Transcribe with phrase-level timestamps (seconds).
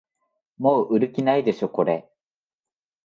[0.57, 2.09] もう売る気ないでしょこれ